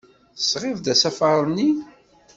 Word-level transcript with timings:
Tesɣiḍ-d 0.37 0.87
asafar-nni? 0.93 1.69